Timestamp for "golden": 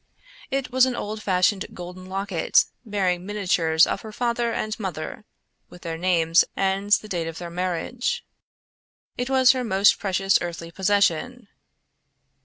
1.75-2.07